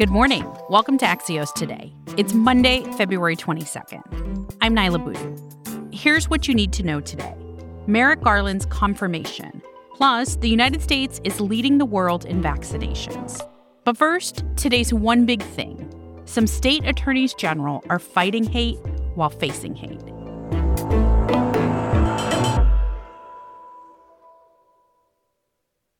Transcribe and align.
Good 0.00 0.08
morning. 0.08 0.50
Welcome 0.70 0.96
to 0.96 1.04
Axios 1.04 1.52
Today. 1.52 1.92
It's 2.16 2.32
Monday, 2.32 2.90
February 2.96 3.36
22nd. 3.36 4.56
I'm 4.62 4.74
Niala 4.74 5.04
Boodhoo. 5.04 5.90
Here's 5.92 6.30
what 6.30 6.48
you 6.48 6.54
need 6.54 6.72
to 6.72 6.82
know 6.82 7.02
today 7.02 7.34
Merrick 7.86 8.22
Garland's 8.22 8.64
confirmation. 8.64 9.60
Plus, 9.94 10.36
the 10.36 10.48
United 10.48 10.80
States 10.80 11.20
is 11.22 11.38
leading 11.38 11.76
the 11.76 11.84
world 11.84 12.24
in 12.24 12.40
vaccinations. 12.40 13.46
But 13.84 13.98
first, 13.98 14.42
today's 14.56 14.90
one 14.90 15.26
big 15.26 15.42
thing 15.42 15.86
some 16.24 16.46
state 16.46 16.86
attorneys 16.86 17.34
general 17.34 17.84
are 17.90 17.98
fighting 17.98 18.44
hate 18.44 18.78
while 19.16 19.28
facing 19.28 19.74
hate. 19.74 20.00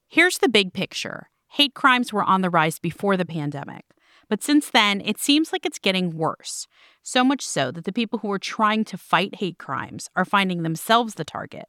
Here's 0.08 0.38
the 0.38 0.48
big 0.48 0.72
picture 0.72 1.29
hate 1.50 1.74
crimes 1.74 2.12
were 2.12 2.22
on 2.22 2.42
the 2.42 2.50
rise 2.50 2.78
before 2.78 3.16
the 3.16 3.24
pandemic. 3.24 3.84
But 4.28 4.42
since 4.42 4.70
then, 4.70 5.00
it 5.00 5.18
seems 5.18 5.52
like 5.52 5.66
it's 5.66 5.78
getting 5.78 6.16
worse. 6.16 6.68
So 7.02 7.24
much 7.24 7.46
so 7.46 7.72
that 7.72 7.84
the 7.84 7.92
people 7.92 8.20
who 8.20 8.30
are 8.30 8.38
trying 8.38 8.84
to 8.84 8.96
fight 8.96 9.36
hate 9.36 9.58
crimes 9.58 10.08
are 10.14 10.24
finding 10.24 10.62
themselves 10.62 11.14
the 11.14 11.24
target, 11.24 11.66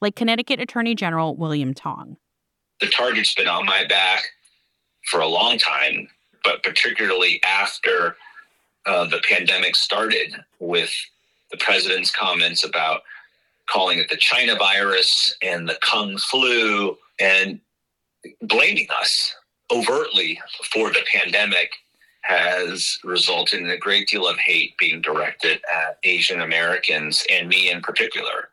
like 0.00 0.14
Connecticut 0.14 0.60
Attorney 0.60 0.94
General 0.94 1.34
William 1.34 1.74
Tong. 1.74 2.16
The 2.80 2.88
target's 2.88 3.34
been 3.34 3.48
on 3.48 3.66
my 3.66 3.84
back 3.86 4.22
for 5.10 5.20
a 5.20 5.26
long 5.26 5.58
time, 5.58 6.08
but 6.44 6.62
particularly 6.62 7.40
after 7.42 8.16
uh, 8.86 9.06
the 9.06 9.20
pandemic 9.28 9.74
started 9.74 10.36
with 10.60 10.94
the 11.50 11.56
president's 11.56 12.14
comments 12.14 12.64
about 12.64 13.02
calling 13.68 13.98
it 13.98 14.08
the 14.08 14.16
China 14.16 14.54
virus 14.56 15.36
and 15.42 15.68
the 15.68 15.78
Kung 15.80 16.18
flu 16.18 16.96
and 17.18 17.60
blaming 18.42 18.86
us 19.00 19.34
overtly 19.70 20.40
for 20.72 20.90
the 20.90 21.02
pandemic 21.12 21.70
has 22.22 22.98
resulted 23.04 23.60
in 23.60 23.70
a 23.70 23.76
great 23.76 24.08
deal 24.08 24.26
of 24.26 24.38
hate 24.38 24.76
being 24.78 25.00
directed 25.02 25.60
at 25.72 25.98
Asian 26.04 26.40
Americans 26.40 27.24
and 27.30 27.48
me 27.48 27.70
in 27.70 27.82
particular. 27.82 28.48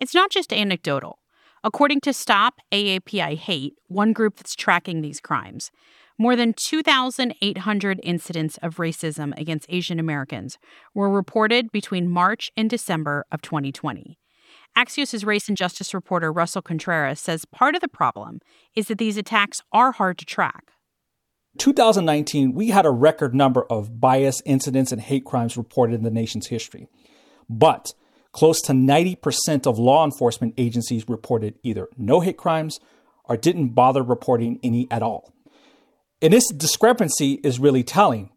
It's 0.00 0.14
not 0.14 0.30
just 0.30 0.52
anecdotal. 0.52 1.18
According 1.64 2.02
to 2.02 2.12
Stop 2.12 2.60
AAPI 2.70 3.36
Hate, 3.36 3.74
one 3.88 4.12
group 4.12 4.36
that's 4.36 4.54
tracking 4.54 5.00
these 5.00 5.20
crimes, 5.20 5.70
more 6.18 6.36
than 6.36 6.52
2,800 6.52 8.00
incidents 8.02 8.58
of 8.62 8.76
racism 8.76 9.38
against 9.38 9.66
Asian 9.68 9.98
Americans 9.98 10.58
were 10.94 11.10
reported 11.10 11.72
between 11.72 12.10
March 12.10 12.50
and 12.56 12.70
December 12.70 13.24
of 13.32 13.42
2020. 13.42 14.18
Axios' 14.76 15.24
race 15.24 15.48
and 15.48 15.56
justice 15.56 15.94
reporter 15.94 16.30
Russell 16.30 16.60
Contreras 16.60 17.18
says 17.18 17.46
part 17.46 17.74
of 17.74 17.80
the 17.80 17.88
problem 17.88 18.40
is 18.74 18.88
that 18.88 18.98
these 18.98 19.16
attacks 19.16 19.62
are 19.72 19.92
hard 19.92 20.18
to 20.18 20.26
track. 20.26 20.72
2019, 21.58 22.52
we 22.52 22.68
had 22.68 22.84
a 22.84 22.90
record 22.90 23.34
number 23.34 23.64
of 23.70 23.98
bias 23.98 24.42
incidents 24.44 24.92
and 24.92 25.00
hate 25.00 25.24
crimes 25.24 25.56
reported 25.56 25.94
in 25.94 26.02
the 26.02 26.10
nation's 26.10 26.48
history. 26.48 26.88
But 27.48 27.94
close 28.32 28.60
to 28.62 28.72
90% 28.72 29.66
of 29.66 29.78
law 29.78 30.04
enforcement 30.04 30.52
agencies 30.58 31.08
reported 31.08 31.54
either 31.62 31.88
no 31.96 32.20
hate 32.20 32.36
crimes 32.36 32.78
or 33.24 33.38
didn't 33.38 33.68
bother 33.68 34.02
reporting 34.02 34.60
any 34.62 34.86
at 34.90 35.02
all. 35.02 35.32
And 36.20 36.34
this 36.34 36.48
discrepancy 36.48 37.40
is 37.42 37.58
really 37.58 37.82
telling. 37.82 38.30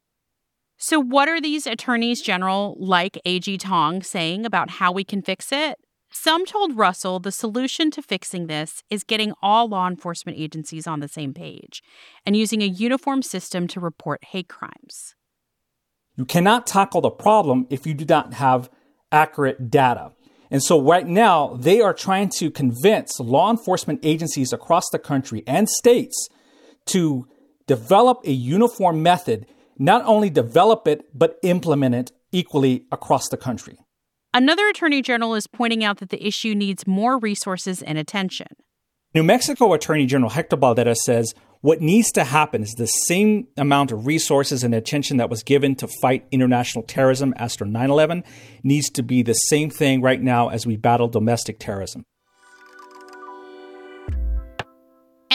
So, 0.78 1.02
what 1.02 1.28
are 1.28 1.42
these 1.42 1.68
attorneys 1.68 2.22
general 2.22 2.78
like 2.80 3.20
AG 3.26 3.58
Tong 3.58 4.02
saying 4.02 4.46
about 4.46 4.70
how 4.70 4.94
we 4.94 5.04
can 5.04 5.22
fix 5.22 5.52
it? 5.52 5.78
Some 6.12 6.46
told 6.46 6.76
Russell 6.76 7.20
the 7.20 7.32
solution 7.32 7.92
to 7.92 8.02
fixing 8.02 8.48
this 8.48 8.84
is 8.90 9.04
getting 9.04 9.34
all 9.42 9.70
law 9.70 9.88
enforcement 9.88 10.40
agencies 10.40 10.88
on 10.88 11.00
the 11.00 11.08
same 11.08 11.34
page 11.34 11.84
and 12.26 12.36
using 12.36 12.62
a 12.62 12.66
uniform 12.66 13.22
system 13.22 13.68
to 13.68 13.80
report 13.80 14.24
hate 14.24 14.50
crimes. 14.50 15.16
You 16.16 16.26
cannot 16.26 16.66
tackle 16.66 17.02
the 17.02 17.12
problem 17.12 17.68
if 17.70 17.86
you 17.86 17.94
do 17.94 18.06
not 18.06 18.34
have 18.34 18.70
accurate 19.12 19.70
data. 19.70 20.12
And 20.52 20.64
so, 20.64 20.82
right 20.82 21.06
now, 21.06 21.56
they 21.60 21.80
are 21.80 21.94
trying 21.94 22.30
to 22.40 22.50
convince 22.50 23.20
law 23.20 23.52
enforcement 23.52 24.00
agencies 24.02 24.52
across 24.52 24.90
the 24.92 24.98
country 24.98 25.44
and 25.46 25.70
states 25.70 26.28
to 26.88 27.28
develop 27.68 28.22
a 28.26 28.32
uniform 28.32 29.04
method, 29.04 29.46
not 29.78 30.04
only 30.06 30.32
develop 30.32 30.88
it, 30.88 31.06
but 31.14 31.38
implement 31.44 31.94
it 31.94 32.12
equally 32.32 32.86
across 32.92 33.30
the 33.30 33.38
country. 33.38 33.78
Another 34.32 34.68
attorney 34.68 35.02
general 35.02 35.34
is 35.34 35.48
pointing 35.48 35.84
out 35.84 35.98
that 35.98 36.10
the 36.10 36.26
issue 36.26 36.54
needs 36.54 36.86
more 36.86 37.18
resources 37.18 37.82
and 37.82 37.98
attention. 37.98 38.48
New 39.16 39.24
Mexico 39.24 39.74
Attorney 39.74 40.06
General 40.06 40.30
Hector 40.30 40.56
Balderas 40.56 40.98
says 40.98 41.34
what 41.62 41.82
needs 41.82 42.12
to 42.12 42.24
happen 42.24 42.62
is 42.62 42.76
the 42.76 42.86
same 42.86 43.48
amount 43.58 43.92
of 43.92 44.06
resources 44.06 44.64
and 44.64 44.76
attention 44.76 45.18
that 45.18 45.32
was 45.32 45.42
given 45.42 45.76
to 45.78 45.88
fight 46.00 46.28
international 46.32 46.84
terrorism 46.84 47.34
after 47.38 47.66
9 47.66 47.90
11 47.90 48.24
needs 48.64 48.92
to 48.92 49.02
be 49.02 49.24
the 49.24 49.34
same 49.34 49.72
thing 49.72 50.00
right 50.00 50.22
now 50.22 50.50
as 50.50 50.68
we 50.68 50.78
battle 50.78 51.08
domestic 51.08 51.58
terrorism. 51.58 52.06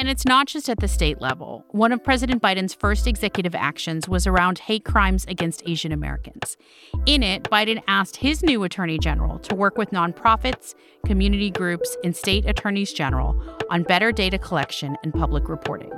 And 0.04 0.10
it's 0.10 0.26
not 0.26 0.48
just 0.48 0.68
at 0.68 0.80
the 0.80 0.86
state 0.86 1.22
level. 1.22 1.64
One 1.70 1.90
of 1.90 2.04
President 2.04 2.42
Biden's 2.42 2.74
first 2.74 3.06
executive 3.06 3.54
actions 3.54 4.06
was 4.06 4.26
around 4.26 4.58
hate 4.58 4.84
crimes 4.84 5.24
against 5.28 5.62
Asian 5.64 5.92
Americans. 5.92 6.58
In 7.06 7.22
it, 7.22 7.44
Biden 7.44 7.82
asked 7.88 8.16
his 8.16 8.42
new 8.42 8.64
attorney 8.64 8.98
general 8.98 9.38
to 9.38 9.54
work 9.54 9.78
with 9.78 9.92
nonprofits, 9.92 10.74
community 11.06 11.50
groups, 11.50 11.96
and 12.04 12.14
state 12.14 12.44
attorneys 12.44 12.92
general 12.92 13.42
on 13.70 13.82
better 13.82 14.12
data 14.12 14.36
collection 14.36 14.94
and 15.02 15.14
public 15.14 15.48
reporting. 15.48 15.92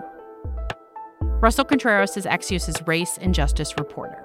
Russell 1.40 1.64
Contreras 1.64 2.16
is 2.16 2.26
Axios' 2.26 2.86
race 2.86 3.18
and 3.20 3.34
justice 3.34 3.76
reporter. 3.76 4.24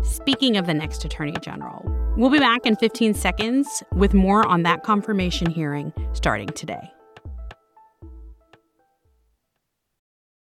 Speaking 0.00 0.56
of 0.56 0.66
the 0.66 0.72
next 0.72 1.04
attorney 1.04 1.36
general, 1.42 1.84
we'll 2.16 2.30
be 2.30 2.38
back 2.38 2.64
in 2.64 2.74
15 2.76 3.12
seconds 3.12 3.82
with 3.92 4.14
more 4.14 4.46
on 4.46 4.62
that 4.62 4.82
confirmation 4.82 5.50
hearing 5.50 5.92
starting 6.14 6.48
today. 6.48 6.90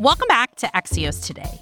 Welcome 0.00 0.28
back 0.28 0.56
to 0.56 0.66
Axios 0.68 1.22
Today. 1.22 1.60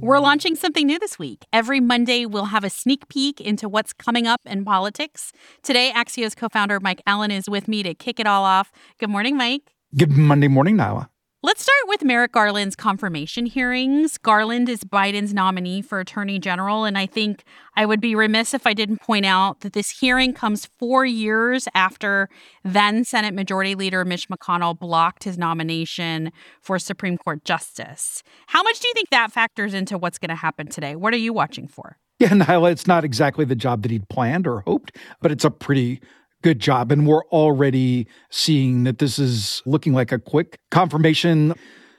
We're 0.00 0.20
launching 0.20 0.54
something 0.54 0.86
new 0.86 1.00
this 1.00 1.18
week. 1.18 1.44
Every 1.52 1.80
Monday, 1.80 2.24
we'll 2.24 2.44
have 2.44 2.62
a 2.62 2.70
sneak 2.70 3.08
peek 3.08 3.40
into 3.40 3.68
what's 3.68 3.92
coming 3.92 4.28
up 4.28 4.40
in 4.46 4.64
politics. 4.64 5.32
Today, 5.64 5.90
Axios 5.92 6.36
co 6.36 6.48
founder 6.48 6.78
Mike 6.78 7.02
Allen 7.04 7.32
is 7.32 7.50
with 7.50 7.66
me 7.66 7.82
to 7.82 7.94
kick 7.94 8.20
it 8.20 8.28
all 8.28 8.44
off. 8.44 8.70
Good 9.00 9.10
morning, 9.10 9.36
Mike. 9.36 9.72
Good 9.96 10.12
Monday 10.12 10.46
morning, 10.46 10.76
Niala. 10.76 11.08
Let's 11.40 11.62
start 11.62 11.78
with 11.86 12.02
Merrick 12.02 12.32
Garland's 12.32 12.74
confirmation 12.74 13.46
hearings. 13.46 14.18
Garland 14.18 14.68
is 14.68 14.82
Biden's 14.82 15.32
nominee 15.32 15.82
for 15.82 16.00
Attorney 16.00 16.40
General, 16.40 16.84
and 16.84 16.98
I 16.98 17.06
think 17.06 17.44
I 17.76 17.86
would 17.86 18.00
be 18.00 18.16
remiss 18.16 18.54
if 18.54 18.66
I 18.66 18.74
didn't 18.74 19.00
point 19.00 19.24
out 19.24 19.60
that 19.60 19.72
this 19.72 19.88
hearing 20.00 20.32
comes 20.32 20.68
four 20.80 21.06
years 21.06 21.68
after 21.76 22.28
then 22.64 23.04
Senate 23.04 23.34
Majority 23.34 23.76
Leader 23.76 24.04
Mitch 24.04 24.28
McConnell 24.28 24.76
blocked 24.76 25.22
his 25.22 25.38
nomination 25.38 26.32
for 26.60 26.76
Supreme 26.80 27.16
Court 27.16 27.44
Justice. 27.44 28.24
How 28.48 28.64
much 28.64 28.80
do 28.80 28.88
you 28.88 28.94
think 28.94 29.10
that 29.10 29.30
factors 29.30 29.74
into 29.74 29.96
what's 29.96 30.18
going 30.18 30.30
to 30.30 30.34
happen 30.34 30.66
today? 30.66 30.96
What 30.96 31.14
are 31.14 31.18
you 31.18 31.32
watching 31.32 31.68
for? 31.68 31.98
Yeah, 32.18 32.28
Niala, 32.30 32.72
it's 32.72 32.88
not 32.88 33.04
exactly 33.04 33.44
the 33.44 33.54
job 33.54 33.82
that 33.82 33.92
he'd 33.92 34.08
planned 34.08 34.48
or 34.48 34.62
hoped, 34.62 34.96
but 35.22 35.30
it's 35.30 35.44
a 35.44 35.52
pretty 35.52 36.00
good 36.42 36.58
job. 36.60 36.92
And 36.92 37.06
we're 37.06 37.24
already 37.26 38.06
seeing 38.30 38.84
that 38.84 38.98
this 38.98 39.18
is 39.18 39.62
looking 39.66 39.92
like 39.92 40.12
a 40.12 40.18
quick 40.18 40.60
confirmation. 40.70 41.54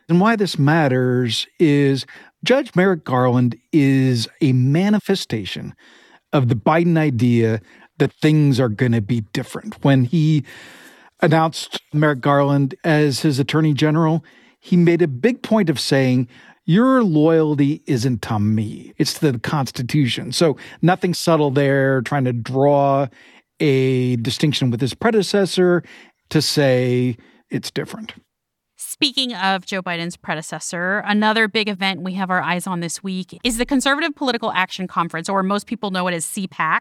And 0.08 0.20
why 0.20 0.36
this 0.36 0.58
matters 0.58 1.48
is 1.60 2.06
Judge 2.44 2.76
Merrick 2.76 3.04
Garland 3.04 3.56
is 3.72 4.28
a 4.42 4.54
manifestation 4.54 5.76
of 6.32 6.48
the 6.48 6.56
Biden 6.56 6.98
idea 6.98 7.62
that 7.98 8.14
things 8.14 8.60
are 8.60 8.70
going 8.70 8.94
to 8.94 9.02
be 9.02 9.22
different. 9.34 9.84
When 9.84 10.06
he 10.06 10.46
announced 11.22 11.82
Merrick 11.94 12.22
Garland 12.22 12.76
as 12.84 13.22
his 13.22 13.40
attorney 13.40 13.74
general, 13.74 14.24
he 14.60 14.78
made 14.78 15.02
a 15.02 15.08
big 15.08 15.42
point 15.42 15.70
of 15.70 15.80
saying, 15.80 16.28
your 16.66 17.04
loyalty 17.04 17.82
isn't 17.88 18.22
to 18.22 18.40
me, 18.40 18.94
it's 18.98 19.16
to 19.16 19.32
the 19.32 19.40
Constitution. 19.40 20.32
So 20.32 20.56
nothing 20.82 21.14
subtle 21.14 21.50
there, 21.52 22.02
trying 22.04 22.26
to 22.26 22.34
draw 22.34 23.08
a 23.60 24.16
distinction 24.18 24.72
with 24.72 24.82
his 24.82 24.94
predecessor 24.94 25.84
to 26.30 26.42
say 26.42 27.18
it's 27.50 27.72
different. 27.72 28.14
Speaking 28.82 29.34
of 29.34 29.66
Joe 29.66 29.82
Biden's 29.82 30.18
predecessor, 30.18 31.00
another 31.00 31.48
big 31.48 31.68
event 31.68 32.02
we 32.02 32.14
have 32.14 32.30
our 32.30 32.42
eyes 32.42 32.66
on 32.66 32.80
this 32.80 33.04
week 33.04 33.38
is 33.44 33.58
the 33.58 33.66
Conservative 33.66 34.16
Political 34.16 34.52
Action 34.54 34.88
Conference, 34.88 35.30
or 35.30 35.44
most 35.44 35.68
people 35.68 35.92
know 35.92 36.08
it 36.08 36.14
as 36.14 36.26
CPAC. 36.26 36.80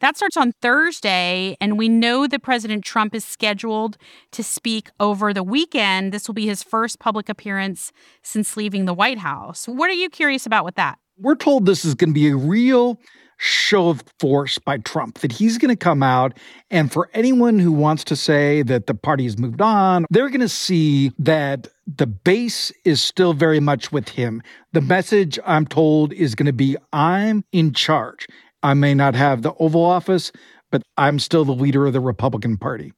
That 0.00 0.16
starts 0.16 0.36
on 0.36 0.52
Thursday, 0.60 1.56
and 1.60 1.78
we 1.78 1.88
know 1.88 2.26
that 2.26 2.42
President 2.42 2.84
Trump 2.84 3.14
is 3.14 3.24
scheduled 3.24 3.96
to 4.32 4.42
speak 4.42 4.90
over 4.98 5.32
the 5.32 5.44
weekend. 5.44 6.12
This 6.12 6.28
will 6.28 6.34
be 6.34 6.46
his 6.46 6.62
first 6.62 6.98
public 6.98 7.28
appearance 7.28 7.92
since 8.22 8.56
leaving 8.56 8.84
the 8.84 8.94
White 8.94 9.18
House. 9.18 9.66
What 9.66 9.88
are 9.88 9.94
you 9.94 10.08
curious 10.08 10.46
about 10.46 10.64
with 10.64 10.74
that? 10.74 10.98
We're 11.18 11.36
told 11.36 11.66
this 11.66 11.84
is 11.84 11.94
going 11.94 12.10
to 12.10 12.14
be 12.14 12.28
a 12.28 12.36
real 12.36 12.98
show 13.38 13.88
of 13.88 14.02
force 14.18 14.58
by 14.58 14.78
Trump, 14.78 15.18
that 15.18 15.32
he's 15.32 15.58
going 15.58 15.70
to 15.70 15.76
come 15.76 16.02
out. 16.02 16.36
And 16.70 16.92
for 16.92 17.08
anyone 17.12 17.58
who 17.58 17.72
wants 17.72 18.04
to 18.04 18.16
say 18.16 18.62
that 18.62 18.86
the 18.86 18.94
party 18.94 19.24
has 19.24 19.38
moved 19.38 19.60
on, 19.60 20.06
they're 20.10 20.28
going 20.28 20.40
to 20.40 20.48
see 20.48 21.12
that 21.18 21.68
the 21.86 22.06
base 22.06 22.72
is 22.84 23.00
still 23.00 23.32
very 23.32 23.60
much 23.60 23.92
with 23.92 24.08
him. 24.08 24.42
The 24.72 24.80
message 24.80 25.38
I'm 25.44 25.66
told 25.66 26.12
is 26.12 26.34
going 26.34 26.46
to 26.46 26.52
be 26.52 26.76
I'm 26.92 27.44
in 27.52 27.72
charge. 27.72 28.26
I 28.62 28.74
may 28.74 28.94
not 28.94 29.14
have 29.14 29.42
the 29.42 29.54
Oval 29.54 29.84
Office, 29.84 30.32
but 30.70 30.82
I'm 30.96 31.18
still 31.18 31.44
the 31.44 31.52
leader 31.52 31.86
of 31.86 31.92
the 31.92 32.00
Republican 32.00 32.56
Party. 32.56 32.92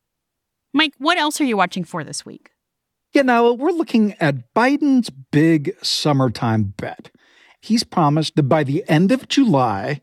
Mike, 0.73 0.94
what 0.99 1.19
else 1.19 1.40
are 1.40 1.44
you 1.44 1.56
watching 1.56 1.85
for 1.85 2.05
this 2.05 2.25
week? 2.25 2.50
Yeah, 3.12 3.23
now 3.23 3.52
we're 3.52 3.73
looking 3.73 4.14
at 4.20 4.55
Biden's 4.55 5.11
big 5.11 5.75
summertime 5.82 6.75
bet. 6.76 7.11
He's 7.60 7.84
promised 7.84 8.37
that 8.37 8.44
by 8.44 8.64
the 8.64 8.84
end 8.88 9.12
of 9.12 9.28
July, 9.28 10.00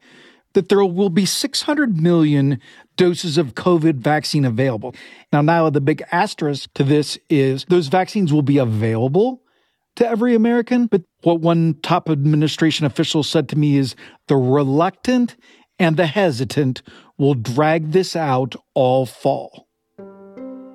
that 0.54 0.70
there 0.70 0.84
will 0.84 1.10
be 1.10 1.26
600 1.26 2.02
million 2.02 2.60
doses 2.98 3.38
of 3.38 3.56
COVID 3.56 3.96
vaccine 3.96 4.46
available. 4.46 4.96
Now, 5.32 5.42
now 5.42 5.70
the 5.70 5.82
big 5.82 6.04
asterisk 6.12 6.74
to 6.76 6.84
this 6.84 7.20
is 7.30 7.66
those 7.66 7.88
vaccines 7.88 8.34
will 8.34 8.42
be 8.42 8.58
available 8.58 9.42
to 9.98 10.08
every 10.08 10.34
American. 10.34 10.88
But 10.88 11.04
what 11.24 11.42
one 11.42 11.76
top 11.84 12.10
administration 12.10 12.86
official 12.86 13.24
said 13.24 13.50
to 13.50 13.58
me 13.58 13.78
is 13.78 13.96
the 14.28 14.38
reluctant 14.38 15.36
and 15.78 15.98
the 15.98 16.08
hesitant 16.08 16.82
will 17.18 17.34
drag 17.34 17.92
this 17.92 18.16
out 18.16 18.56
all 18.74 19.06
fall. 19.06 19.68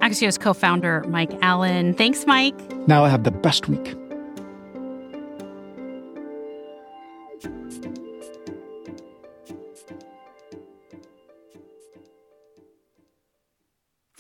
Axios 0.01 0.41
co 0.41 0.53
founder 0.53 1.05
Mike 1.09 1.33
Allen. 1.43 1.95
Thanks, 1.95 2.27
Mike. 2.27 2.59
Now 2.87 3.05
I 3.05 3.09
have 3.09 3.25
the 3.25 3.31
best 3.31 3.69
week. 3.69 3.95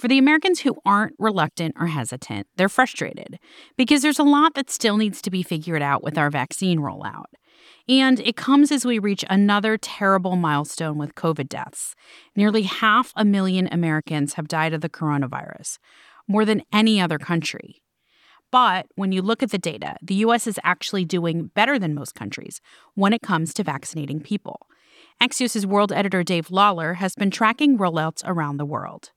For 0.00 0.08
the 0.08 0.16
Americans 0.16 0.60
who 0.60 0.78
aren't 0.86 1.14
reluctant 1.18 1.76
or 1.78 1.88
hesitant, 1.88 2.46
they're 2.56 2.70
frustrated 2.70 3.38
because 3.76 4.00
there's 4.00 4.18
a 4.18 4.22
lot 4.22 4.54
that 4.54 4.70
still 4.70 4.96
needs 4.96 5.20
to 5.20 5.30
be 5.30 5.42
figured 5.42 5.82
out 5.82 6.02
with 6.02 6.16
our 6.16 6.30
vaccine 6.30 6.78
rollout. 6.78 7.26
And 7.86 8.18
it 8.20 8.34
comes 8.34 8.72
as 8.72 8.86
we 8.86 8.98
reach 8.98 9.26
another 9.28 9.76
terrible 9.76 10.36
milestone 10.36 10.96
with 10.96 11.16
COVID 11.16 11.50
deaths. 11.50 11.94
Nearly 12.34 12.62
half 12.62 13.12
a 13.14 13.26
million 13.26 13.68
Americans 13.70 14.34
have 14.34 14.48
died 14.48 14.72
of 14.72 14.80
the 14.80 14.88
coronavirus, 14.88 15.76
more 16.26 16.46
than 16.46 16.62
any 16.72 16.98
other 16.98 17.18
country. 17.18 17.82
But 18.50 18.86
when 18.94 19.12
you 19.12 19.20
look 19.20 19.42
at 19.42 19.50
the 19.50 19.58
data, 19.58 19.96
the 20.00 20.14
US 20.14 20.46
is 20.46 20.58
actually 20.64 21.04
doing 21.04 21.48
better 21.54 21.78
than 21.78 21.94
most 21.94 22.14
countries 22.14 22.62
when 22.94 23.12
it 23.12 23.20
comes 23.20 23.52
to 23.52 23.62
vaccinating 23.62 24.22
people. 24.22 24.66
Axios' 25.22 25.66
world 25.66 25.92
editor 25.92 26.22
Dave 26.22 26.50
Lawler 26.50 26.94
has 26.94 27.14
been 27.14 27.30
tracking 27.30 27.76
rollouts 27.76 28.22
around 28.24 28.56
the 28.56 28.64
world. 28.64 29.10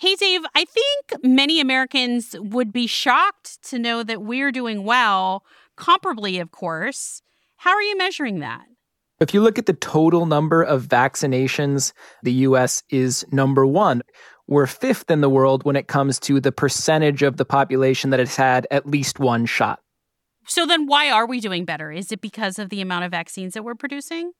Hey, 0.00 0.14
Dave, 0.14 0.42
I 0.54 0.64
think 0.64 1.24
many 1.24 1.60
Americans 1.60 2.36
would 2.38 2.72
be 2.72 2.86
shocked 2.86 3.60
to 3.64 3.80
know 3.80 4.04
that 4.04 4.22
we're 4.22 4.52
doing 4.52 4.84
well, 4.84 5.42
comparably, 5.76 6.40
of 6.40 6.52
course. 6.52 7.20
How 7.56 7.72
are 7.72 7.82
you 7.82 7.98
measuring 7.98 8.38
that? 8.38 8.66
If 9.18 9.34
you 9.34 9.40
look 9.40 9.58
at 9.58 9.66
the 9.66 9.72
total 9.72 10.26
number 10.26 10.62
of 10.62 10.86
vaccinations, 10.86 11.92
the 12.22 12.32
US 12.32 12.84
is 12.90 13.26
number 13.32 13.66
one. 13.66 14.02
We're 14.46 14.68
fifth 14.68 15.10
in 15.10 15.20
the 15.20 15.28
world 15.28 15.64
when 15.64 15.74
it 15.74 15.88
comes 15.88 16.20
to 16.20 16.38
the 16.38 16.52
percentage 16.52 17.24
of 17.24 17.36
the 17.36 17.44
population 17.44 18.10
that 18.10 18.20
has 18.20 18.36
had 18.36 18.68
at 18.70 18.86
least 18.86 19.18
one 19.18 19.46
shot. 19.46 19.80
So 20.46 20.64
then, 20.64 20.86
why 20.86 21.10
are 21.10 21.26
we 21.26 21.40
doing 21.40 21.64
better? 21.64 21.90
Is 21.90 22.12
it 22.12 22.20
because 22.20 22.60
of 22.60 22.70
the 22.70 22.80
amount 22.80 23.04
of 23.04 23.10
vaccines 23.10 23.54
that 23.54 23.64
we're 23.64 23.74
producing? 23.74 24.30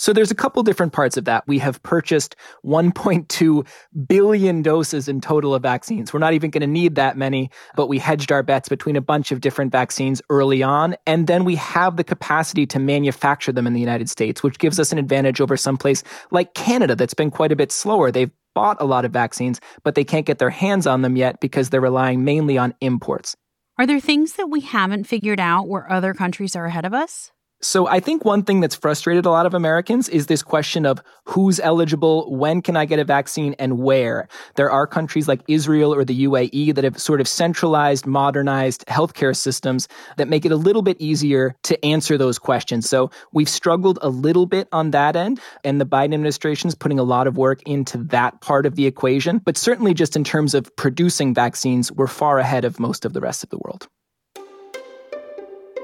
So 0.00 0.14
there's 0.14 0.30
a 0.30 0.34
couple 0.34 0.62
different 0.62 0.94
parts 0.94 1.18
of 1.18 1.26
that. 1.26 1.46
We 1.46 1.58
have 1.58 1.82
purchased 1.82 2.34
1.2 2.64 3.66
billion 4.08 4.62
doses 4.62 5.08
in 5.08 5.20
total 5.20 5.54
of 5.54 5.62
vaccines. 5.62 6.14
We're 6.14 6.20
not 6.20 6.32
even 6.32 6.50
going 6.50 6.62
to 6.62 6.66
need 6.66 6.94
that 6.94 7.18
many, 7.18 7.50
but 7.76 7.86
we 7.86 7.98
hedged 7.98 8.32
our 8.32 8.42
bets 8.42 8.70
between 8.70 8.96
a 8.96 9.02
bunch 9.02 9.30
of 9.30 9.42
different 9.42 9.72
vaccines 9.72 10.22
early 10.30 10.62
on. 10.62 10.96
And 11.06 11.26
then 11.26 11.44
we 11.44 11.54
have 11.56 11.98
the 11.98 12.04
capacity 12.04 12.64
to 12.68 12.78
manufacture 12.78 13.52
them 13.52 13.66
in 13.66 13.74
the 13.74 13.80
United 13.80 14.08
States, 14.08 14.42
which 14.42 14.58
gives 14.58 14.80
us 14.80 14.90
an 14.90 14.96
advantage 14.96 15.38
over 15.38 15.54
some 15.58 15.76
place 15.76 16.02
like 16.30 16.54
Canada 16.54 16.96
that's 16.96 17.12
been 17.12 17.30
quite 17.30 17.52
a 17.52 17.56
bit 17.56 17.70
slower. 17.70 18.10
They've 18.10 18.32
bought 18.54 18.78
a 18.80 18.86
lot 18.86 19.04
of 19.04 19.12
vaccines, 19.12 19.60
but 19.84 19.96
they 19.96 20.04
can't 20.04 20.24
get 20.24 20.38
their 20.38 20.48
hands 20.48 20.86
on 20.86 21.02
them 21.02 21.18
yet 21.18 21.40
because 21.40 21.68
they're 21.68 21.78
relying 21.78 22.24
mainly 22.24 22.56
on 22.56 22.72
imports. 22.80 23.36
Are 23.76 23.86
there 23.86 24.00
things 24.00 24.36
that 24.36 24.48
we 24.48 24.60
haven't 24.60 25.04
figured 25.04 25.40
out 25.40 25.68
where 25.68 25.92
other 25.92 26.14
countries 26.14 26.56
are 26.56 26.64
ahead 26.64 26.86
of 26.86 26.94
us? 26.94 27.32
So 27.62 27.86
I 27.86 28.00
think 28.00 28.24
one 28.24 28.42
thing 28.42 28.60
that's 28.60 28.74
frustrated 28.74 29.26
a 29.26 29.30
lot 29.30 29.44
of 29.44 29.52
Americans 29.52 30.08
is 30.08 30.26
this 30.26 30.42
question 30.42 30.86
of 30.86 31.02
who's 31.26 31.60
eligible, 31.60 32.34
when 32.34 32.62
can 32.62 32.74
I 32.74 32.86
get 32.86 32.98
a 32.98 33.04
vaccine, 33.04 33.54
and 33.58 33.78
where. 33.78 34.28
There 34.54 34.70
are 34.70 34.86
countries 34.86 35.28
like 35.28 35.42
Israel 35.46 35.92
or 35.92 36.02
the 36.02 36.24
UAE 36.24 36.74
that 36.74 36.84
have 36.84 36.98
sort 36.98 37.20
of 37.20 37.28
centralized, 37.28 38.06
modernized 38.06 38.86
healthcare 38.86 39.36
systems 39.36 39.88
that 40.16 40.26
make 40.26 40.46
it 40.46 40.52
a 40.52 40.56
little 40.56 40.80
bit 40.80 40.96
easier 41.00 41.54
to 41.64 41.84
answer 41.84 42.16
those 42.16 42.38
questions. 42.38 42.88
So 42.88 43.10
we've 43.34 43.48
struggled 43.48 43.98
a 44.00 44.08
little 44.08 44.46
bit 44.46 44.66
on 44.72 44.92
that 44.92 45.14
end, 45.14 45.38
and 45.62 45.78
the 45.78 45.86
Biden 45.86 46.14
administration 46.14 46.68
is 46.68 46.74
putting 46.74 46.98
a 46.98 47.02
lot 47.04 47.26
of 47.26 47.36
work 47.36 47.62
into 47.66 47.98
that 48.04 48.40
part 48.40 48.64
of 48.64 48.76
the 48.76 48.86
equation. 48.86 49.36
But 49.36 49.58
certainly 49.58 49.92
just 49.92 50.16
in 50.16 50.24
terms 50.24 50.54
of 50.54 50.74
producing 50.76 51.34
vaccines, 51.34 51.92
we're 51.92 52.06
far 52.06 52.38
ahead 52.38 52.64
of 52.64 52.80
most 52.80 53.04
of 53.04 53.12
the 53.12 53.20
rest 53.20 53.44
of 53.44 53.50
the 53.50 53.58
world. 53.58 53.86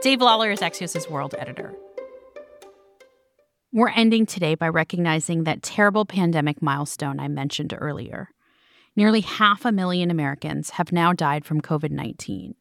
Dave 0.02 0.20
Lawler 0.20 0.50
is 0.50 0.60
Axios' 0.60 1.10
world 1.10 1.34
editor. 1.38 1.74
We're 3.72 3.88
ending 3.88 4.26
today 4.26 4.54
by 4.54 4.68
recognizing 4.68 5.44
that 5.44 5.62
terrible 5.62 6.04
pandemic 6.04 6.60
milestone 6.60 7.18
I 7.18 7.28
mentioned 7.28 7.74
earlier. 7.76 8.28
Nearly 8.94 9.22
half 9.22 9.64
a 9.64 9.72
million 9.72 10.10
Americans 10.10 10.70
have 10.70 10.92
now 10.92 11.12
died 11.12 11.44
from 11.44 11.62
COVID 11.62 11.90
19. 11.90 12.54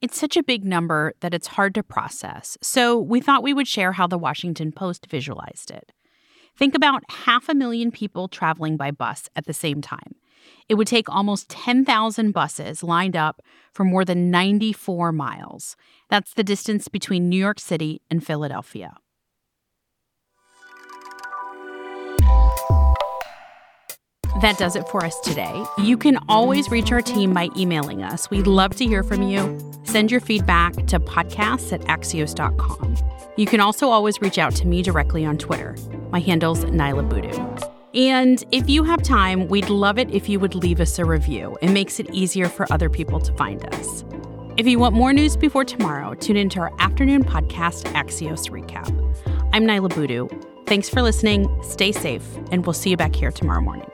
It's 0.00 0.18
such 0.18 0.36
a 0.36 0.42
big 0.42 0.64
number 0.64 1.12
that 1.20 1.34
it's 1.34 1.48
hard 1.48 1.74
to 1.74 1.82
process, 1.82 2.56
so 2.62 2.98
we 2.98 3.20
thought 3.20 3.42
we 3.42 3.54
would 3.54 3.68
share 3.68 3.92
how 3.92 4.06
the 4.06 4.18
Washington 4.18 4.70
Post 4.70 5.06
visualized 5.06 5.70
it. 5.70 5.90
Think 6.56 6.74
about 6.74 7.02
half 7.10 7.48
a 7.48 7.54
million 7.54 7.90
people 7.90 8.28
traveling 8.28 8.76
by 8.76 8.90
bus 8.90 9.28
at 9.34 9.46
the 9.46 9.52
same 9.52 9.80
time. 9.80 10.14
It 10.68 10.74
would 10.74 10.86
take 10.86 11.08
almost 11.08 11.48
10,000 11.48 12.32
buses 12.32 12.82
lined 12.82 13.16
up 13.16 13.42
for 13.72 13.84
more 13.84 14.04
than 14.04 14.30
94 14.30 15.12
miles. 15.12 15.76
That's 16.10 16.34
the 16.34 16.44
distance 16.44 16.88
between 16.88 17.28
New 17.28 17.38
York 17.38 17.60
City 17.60 18.02
and 18.10 18.24
Philadelphia. 18.24 18.96
That 24.42 24.58
does 24.58 24.76
it 24.76 24.86
for 24.88 25.02
us 25.02 25.18
today. 25.20 25.64
You 25.78 25.96
can 25.96 26.18
always 26.28 26.70
reach 26.70 26.92
our 26.92 27.00
team 27.00 27.32
by 27.32 27.48
emailing 27.56 28.02
us. 28.02 28.28
We'd 28.28 28.46
love 28.46 28.76
to 28.76 28.84
hear 28.84 29.02
from 29.02 29.22
you. 29.22 29.58
Send 29.84 30.10
your 30.10 30.20
feedback 30.20 30.74
to 30.88 31.00
podcasts 31.00 31.72
at 31.72 31.80
axios.com. 31.82 32.96
You 33.36 33.46
can 33.46 33.60
also 33.60 33.88
always 33.88 34.20
reach 34.20 34.36
out 34.36 34.54
to 34.56 34.66
me 34.66 34.82
directly 34.82 35.24
on 35.24 35.38
Twitter. 35.38 35.74
My 36.10 36.20
handle's 36.20 36.64
Niala 36.66 37.08
Boodhoo. 37.08 37.75
And 37.94 38.44
if 38.52 38.68
you 38.68 38.84
have 38.84 39.02
time, 39.02 39.48
we'd 39.48 39.70
love 39.70 39.98
it 39.98 40.10
if 40.10 40.28
you 40.28 40.38
would 40.40 40.54
leave 40.54 40.80
us 40.80 40.98
a 40.98 41.04
review. 41.04 41.56
It 41.62 41.70
makes 41.70 41.98
it 41.98 42.08
easier 42.12 42.48
for 42.48 42.70
other 42.72 42.90
people 42.90 43.20
to 43.20 43.32
find 43.34 43.64
us. 43.74 44.04
If 44.56 44.66
you 44.66 44.78
want 44.78 44.94
more 44.94 45.12
news 45.12 45.36
before 45.36 45.64
tomorrow, 45.64 46.14
tune 46.14 46.36
into 46.36 46.60
our 46.60 46.72
afternoon 46.78 47.24
podcast, 47.24 47.84
Axios 47.92 48.50
Recap. 48.50 48.88
I'm 49.52 49.64
Niala 49.64 49.94
Boodhoo. 49.94 50.28
Thanks 50.66 50.88
for 50.88 51.00
listening, 51.00 51.48
stay 51.62 51.92
safe, 51.92 52.24
and 52.50 52.66
we'll 52.66 52.72
see 52.72 52.90
you 52.90 52.96
back 52.96 53.14
here 53.14 53.30
tomorrow 53.30 53.60
morning. 53.60 53.90